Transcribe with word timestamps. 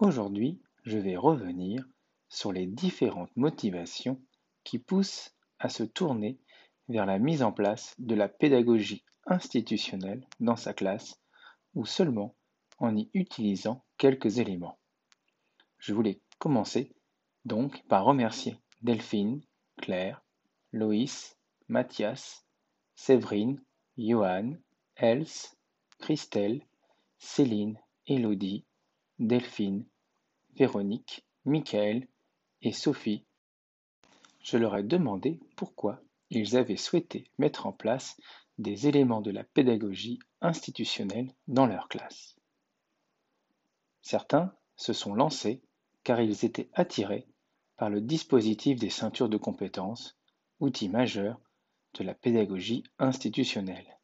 Aujourd'hui 0.00 0.60
je 0.84 0.96
vais 0.96 1.16
revenir 1.16 1.84
sur 2.28 2.52
les 2.52 2.68
différentes 2.68 3.36
motivations 3.36 4.22
qui 4.62 4.78
poussent 4.78 5.34
à 5.58 5.68
se 5.68 5.82
tourner 5.82 6.38
vers 6.88 7.04
la 7.04 7.18
mise 7.18 7.42
en 7.42 7.50
place 7.50 7.96
de 7.98 8.14
la 8.14 8.28
pédagogie 8.28 9.04
institutionnelle 9.26 10.24
dans 10.38 10.54
sa 10.54 10.72
classe 10.72 11.20
ou 11.74 11.84
seulement 11.84 12.36
en 12.78 12.96
y 12.96 13.10
utilisant 13.12 13.84
quelques 13.96 14.38
éléments. 14.38 14.78
Je 15.78 15.92
voulais 15.92 16.20
commencer 16.38 16.94
donc 17.44 17.82
par 17.88 18.04
remercier 18.04 18.56
Delphine, 18.82 19.40
Claire, 19.78 20.22
Loïs, 20.70 21.36
Mathias, 21.66 22.46
Séverine, 22.94 23.60
Johan, 23.96 24.52
Else, 24.94 25.56
Christelle, 25.98 26.62
Céline, 27.18 27.80
Élodie, 28.06 28.64
Delphine, 29.18 29.84
Véronique, 30.54 31.26
Michael 31.44 32.06
et 32.62 32.72
Sophie. 32.72 33.24
Je 34.40 34.56
leur 34.56 34.76
ai 34.76 34.82
demandé 34.82 35.40
pourquoi 35.56 36.00
ils 36.30 36.56
avaient 36.56 36.76
souhaité 36.76 37.30
mettre 37.38 37.66
en 37.66 37.72
place 37.72 38.16
des 38.58 38.86
éléments 38.86 39.20
de 39.20 39.30
la 39.30 39.44
pédagogie 39.44 40.18
institutionnelle 40.40 41.32
dans 41.46 41.66
leur 41.66 41.88
classe. 41.88 42.36
Certains 44.02 44.54
se 44.76 44.92
sont 44.92 45.14
lancés 45.14 45.62
car 46.04 46.20
ils 46.20 46.44
étaient 46.44 46.70
attirés 46.72 47.26
par 47.76 47.90
le 47.90 48.00
dispositif 48.00 48.78
des 48.78 48.90
ceintures 48.90 49.28
de 49.28 49.36
compétences, 49.36 50.16
outil 50.60 50.88
majeur 50.88 51.40
de 51.94 52.04
la 52.04 52.14
pédagogie 52.14 52.84
institutionnelle. 52.98 53.98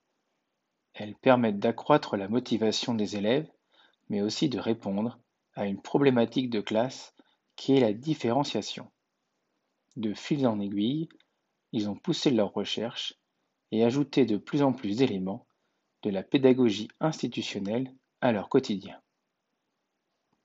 Elles 0.93 1.17
permettent 1.17 1.59
d'accroître 1.59 2.17
la 2.17 2.29
motivation 2.29 2.95
des 2.95 3.17
élèves, 3.17 3.51
mais 4.09 4.23
aussi 4.23 4.49
de 4.49 4.59
répondre 4.59 5.19
à 5.55 5.67
une 5.67 5.81
problématique 5.81 6.51
de 6.51 6.61
classe 6.61 7.15
qui 7.57 7.77
est 7.77 7.81
la 7.81 7.93
différenciation. 7.93 8.91
De 9.97 10.13
fil 10.15 10.47
en 10.47 10.59
aiguille, 10.61 11.09
ils 11.73 11.89
ont 11.89 11.97
poussé 11.97 12.31
leurs 12.31 12.53
recherches 12.53 13.15
et 13.71 13.85
ajouté 13.85 14.27
de 14.27 14.37
plus 14.37 14.63
en 14.63 14.73
plus 14.73 14.97
d'éléments 14.97 15.47
de 16.03 16.11
la 16.11 16.23
pédagogie 16.23 16.89
institutionnelle 17.01 17.95
à 18.21 18.33
leur 18.33 18.49
quotidien. 18.49 19.01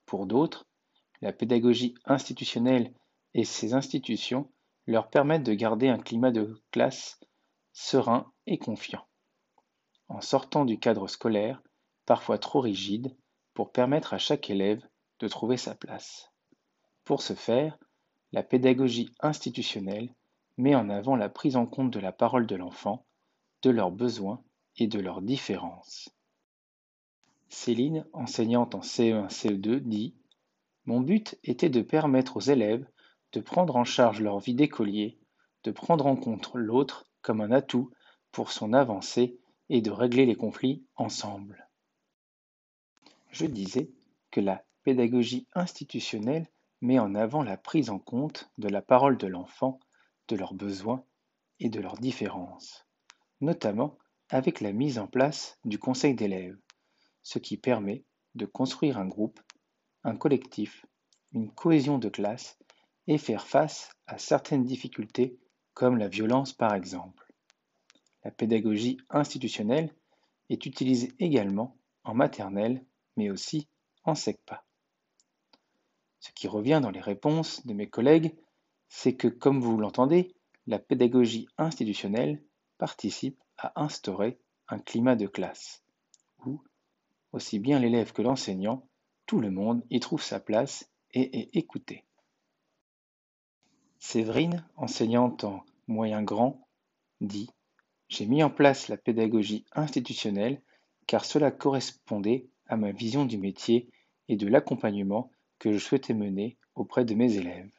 Pour 0.05 0.25
d'autres, 0.25 0.65
la 1.21 1.33
pédagogie 1.33 1.95
institutionnelle 2.05 2.93
et 3.33 3.43
ses 3.43 3.73
institutions 3.73 4.49
leur 4.87 5.09
permettent 5.09 5.43
de 5.43 5.53
garder 5.53 5.89
un 5.89 5.99
climat 5.99 6.31
de 6.31 6.61
classe 6.71 7.19
serein 7.73 8.31
et 8.47 8.57
confiant, 8.57 9.05
en 10.07 10.21
sortant 10.21 10.65
du 10.65 10.79
cadre 10.79 11.07
scolaire, 11.07 11.61
parfois 12.05 12.39
trop 12.39 12.61
rigide, 12.61 13.15
pour 13.59 13.73
permettre 13.73 14.13
à 14.13 14.17
chaque 14.17 14.49
élève 14.49 14.81
de 15.19 15.27
trouver 15.27 15.57
sa 15.57 15.75
place. 15.75 16.31
Pour 17.03 17.21
ce 17.21 17.33
faire, 17.33 17.77
la 18.31 18.41
pédagogie 18.41 19.13
institutionnelle 19.19 20.15
met 20.57 20.75
en 20.75 20.89
avant 20.89 21.17
la 21.17 21.27
prise 21.27 21.57
en 21.57 21.65
compte 21.65 21.91
de 21.91 21.99
la 21.99 22.13
parole 22.13 22.47
de 22.47 22.55
l'enfant, 22.55 23.05
de 23.63 23.69
leurs 23.69 23.91
besoins 23.91 24.41
et 24.77 24.87
de 24.87 25.01
leurs 25.01 25.21
différences. 25.21 26.07
Céline, 27.49 28.05
enseignante 28.13 28.75
en 28.75 28.79
CE1-CE2, 28.79 29.79
dit 29.79 30.15
Mon 30.85 31.01
but 31.01 31.37
était 31.43 31.67
de 31.67 31.81
permettre 31.81 32.37
aux 32.37 32.39
élèves 32.39 32.87
de 33.33 33.41
prendre 33.41 33.75
en 33.75 33.83
charge 33.83 34.21
leur 34.21 34.39
vie 34.39 34.55
d'écolier, 34.55 35.19
de 35.65 35.71
prendre 35.71 36.05
en 36.05 36.15
compte 36.15 36.49
l'autre 36.53 37.09
comme 37.21 37.41
un 37.41 37.51
atout 37.51 37.91
pour 38.31 38.53
son 38.53 38.71
avancée 38.71 39.37
et 39.67 39.81
de 39.81 39.91
régler 39.91 40.25
les 40.25 40.35
conflits 40.35 40.85
ensemble. 40.95 41.68
Je 43.31 43.45
disais 43.45 43.91
que 44.31 44.41
la 44.41 44.63
pédagogie 44.83 45.47
institutionnelle 45.53 46.47
met 46.81 46.99
en 46.99 47.13
avant 47.13 47.43
la 47.43 47.57
prise 47.57 47.89
en 47.89 47.99
compte 47.99 48.51
de 48.57 48.67
la 48.67 48.81
parole 48.81 49.17
de 49.17 49.27
l'enfant, 49.27 49.79
de 50.27 50.35
leurs 50.35 50.53
besoins 50.53 51.03
et 51.59 51.69
de 51.69 51.79
leurs 51.79 51.97
différences, 51.97 52.87
notamment 53.41 53.97
avec 54.29 54.61
la 54.61 54.71
mise 54.71 54.97
en 54.97 55.07
place 55.07 55.59
du 55.63 55.77
conseil 55.77 56.15
d'élèves, 56.15 56.57
ce 57.21 57.39
qui 57.39 57.57
permet 57.57 58.03
de 58.35 58.45
construire 58.45 58.97
un 58.97 59.07
groupe, 59.07 59.39
un 60.03 60.15
collectif, 60.15 60.85
une 61.31 61.51
cohésion 61.51 61.97
de 61.97 62.09
classe 62.09 62.57
et 63.07 63.17
faire 63.17 63.45
face 63.45 63.91
à 64.07 64.17
certaines 64.17 64.63
difficultés 64.63 65.37
comme 65.73 65.97
la 65.97 66.07
violence 66.07 66.53
par 66.53 66.73
exemple. 66.73 67.31
La 68.23 68.31
pédagogie 68.31 68.97
institutionnelle 69.09 69.93
est 70.49 70.65
utilisée 70.65 71.13
également 71.19 71.77
en 72.03 72.13
maternelle 72.13 72.83
mais 73.19 73.29
aussi 73.29 73.67
en 74.05 74.15
SECPA. 74.15 74.63
Ce 76.21 76.31
qui 76.31 76.47
revient 76.47 76.79
dans 76.81 76.89
les 76.89 77.01
réponses 77.01 77.65
de 77.65 77.73
mes 77.73 77.89
collègues, 77.89 78.33
c'est 78.87 79.17
que, 79.17 79.27
comme 79.27 79.59
vous 79.59 79.77
l'entendez, 79.77 80.33
la 80.67 80.79
pédagogie 80.79 81.49
institutionnelle 81.57 82.41
participe 82.77 83.37
à 83.57 83.73
instaurer 83.83 84.39
un 84.69 84.79
climat 84.79 85.17
de 85.17 85.27
classe, 85.27 85.83
où, 86.45 86.63
aussi 87.33 87.59
bien 87.59 87.77
l'élève 87.79 88.13
que 88.13 88.21
l'enseignant, 88.21 88.87
tout 89.25 89.41
le 89.41 89.51
monde 89.51 89.83
y 89.89 89.99
trouve 89.99 90.23
sa 90.23 90.39
place 90.39 90.89
et 91.11 91.41
est 91.41 91.55
écouté. 91.57 92.05
Séverine, 93.97 94.65
enseignante 94.77 95.43
en 95.43 95.65
moyen 95.87 96.23
grand, 96.23 96.65
dit 97.19 97.49
J'ai 98.07 98.25
mis 98.25 98.43
en 98.43 98.49
place 98.49 98.87
la 98.87 98.95
pédagogie 98.95 99.65
institutionnelle 99.73 100.61
car 101.05 101.25
cela 101.25 101.51
correspondait 101.51 102.47
à 102.69 102.77
ma 102.77 102.91
vision 102.91 103.25
du 103.25 103.37
métier 103.37 103.89
et 104.29 104.37
de 104.37 104.47
l'accompagnement 104.47 105.31
que 105.57 105.73
je 105.73 105.79
souhaitais 105.79 106.13
mener 106.13 106.57
auprès 106.75 107.03
de 107.03 107.15
mes 107.15 107.35
élèves. 107.35 107.73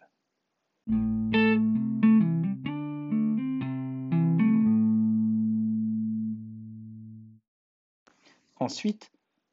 Ensuite, 8.57 9.11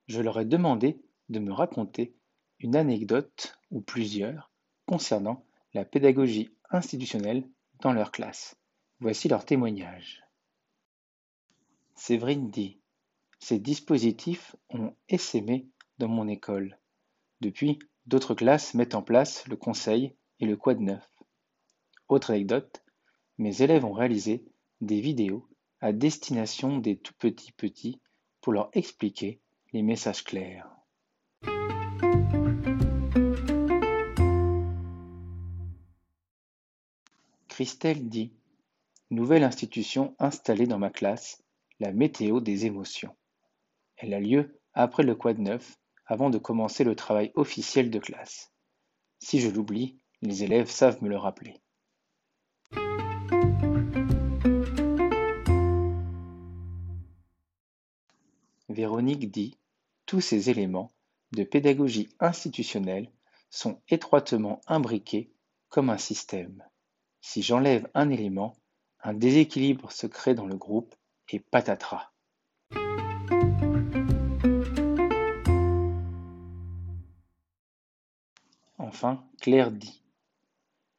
je 0.08 0.22
leur 0.22 0.40
ai 0.40 0.46
demandé 0.46 1.00
de 1.30 1.40
me 1.40 1.54
raconter 1.54 2.14
une 2.60 2.76
anecdote 2.76 3.58
ou 3.72 3.80
plusieurs 3.80 4.52
concernant 4.86 5.46
la 5.74 5.86
pédagogie 5.86 6.50
institutionnelle 6.72 7.48
dans 7.82 7.94
leur 7.94 8.12
classe. 8.12 8.58
Voici 9.00 9.30
leur 9.30 9.46
témoignage. 9.46 10.24
Séverine 11.96 12.50
dit 12.50 12.80
Ces 13.40 13.60
dispositifs 13.60 14.56
ont 14.70 14.94
essaimé 15.10 15.68
dans 16.00 16.08
mon 16.08 16.28
école. 16.28 16.78
Depuis, 17.42 17.80
d'autres 18.06 18.36
classes 18.36 18.74
mettent 18.74 18.96
en 18.96 19.02
place 19.02 19.48
le 19.48 19.56
conseil 19.56 20.14
et 20.40 20.46
le 20.46 20.58
quad 20.58 20.80
neuf. 20.80 21.08
Autre 22.10 22.32
anecdote, 22.32 22.84
mes 23.38 23.62
élèves 23.62 23.86
ont 23.86 23.94
réalisé 23.94 24.44
des 24.82 25.02
vidéos 25.02 25.48
à 25.82 25.92
destination 25.94 26.78
des 26.78 26.98
tout 26.98 27.14
petits 27.20 27.52
petits 27.52 28.00
pour 28.42 28.54
leur 28.54 28.70
expliquer 28.74 29.40
les 29.74 29.82
messages 29.82 30.24
clairs. 30.24 30.70
Christelle 37.48 38.08
dit 38.08 38.34
Nouvelle 39.10 39.44
institution 39.44 40.16
installée 40.20 40.68
dans 40.68 40.80
ma 40.80 40.90
classe, 40.90 41.44
la 41.80 41.92
météo 41.92 42.40
des 42.40 42.66
émotions. 42.66 43.16
Elle 43.98 44.14
a 44.14 44.20
lieu 44.20 44.60
après 44.74 45.04
le 45.04 45.16
quad 45.16 45.40
neuf, 45.40 45.80
avant 46.06 46.30
de 46.30 46.38
commencer 46.38 46.84
le 46.84 46.96
travail 46.96 47.32
officiel 47.36 47.90
de 47.90 48.00
classe. 48.00 48.52
Si 49.20 49.40
je 49.40 49.50
l'oublie, 49.50 50.00
les 50.22 50.44
élèves 50.44 50.70
savent 50.70 51.04
me 51.04 51.10
le 51.10 51.18
rappeler. 51.18 51.60
Véronique 58.70 59.32
dit 59.32 59.58
Tous 60.06 60.22
ces 60.22 60.52
éléments 60.52 60.92
de 61.32 61.44
pédagogie 61.44 62.10
institutionnelle 62.20 63.10
sont 63.50 63.82
étroitement 63.90 64.62
imbriqués 64.68 65.32
comme 65.70 65.90
un 65.90 65.98
système. 65.98 66.64
Si 67.22 67.42
j'enlève 67.42 67.90
un 67.96 68.10
élément, 68.12 68.56
un 69.02 69.14
déséquilibre 69.14 69.92
se 69.92 70.06
crée 70.06 70.36
dans 70.36 70.46
le 70.46 70.56
groupe 70.56 70.96
et 71.30 71.40
patatras. 71.40 72.12
Claire 79.42 79.72
dit 79.72 80.02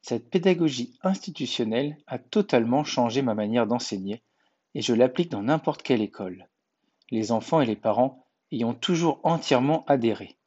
Cette 0.01 0.29
pédagogie 0.29 0.97
institutionnelle 1.03 1.97
a 2.07 2.19
totalement 2.19 2.83
changé 2.83 3.21
ma 3.21 3.35
manière 3.35 3.67
d'enseigner 3.67 4.23
et 4.75 4.81
je 4.81 4.93
l'applique 4.93 5.31
dans 5.31 5.43
n'importe 5.43 5.81
quelle 5.81 6.01
école. 6.01 6.47
Les 7.11 7.31
enfants 7.31 7.61
et 7.61 7.65
les 7.65 7.75
parents 7.75 8.25
y 8.51 8.63
ont 8.63 8.73
toujours 8.73 9.19
entièrement 9.23 9.83
adhéré. 9.87 10.37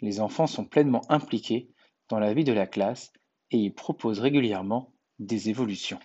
Les 0.00 0.20
enfants 0.20 0.46
sont 0.46 0.64
pleinement 0.64 1.02
impliqués 1.08 1.70
dans 2.08 2.18
la 2.18 2.34
vie 2.34 2.44
de 2.44 2.52
la 2.52 2.66
classe 2.66 3.12
et 3.50 3.58
y 3.58 3.70
proposent 3.70 4.20
régulièrement 4.20 4.92
des 5.18 5.48
évolutions. 5.48 6.00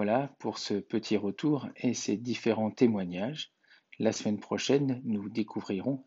Voilà 0.00 0.32
pour 0.38 0.58
ce 0.58 0.74
petit 0.74 1.16
retour 1.16 1.66
et 1.74 1.92
ces 1.92 2.16
différents 2.16 2.70
témoignages. 2.70 3.50
La 3.98 4.12
semaine 4.12 4.38
prochaine, 4.38 5.02
nous 5.04 5.28
découvrirons 5.28 6.04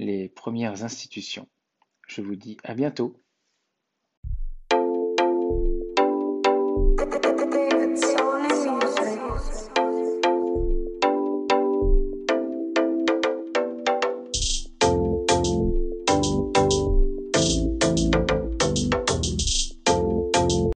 les 0.00 0.28
premières 0.28 0.82
institutions. 0.82 1.48
Je 2.08 2.20
vous 2.20 2.34
dis 2.34 2.56
à 2.64 2.74
bientôt. 2.74 3.22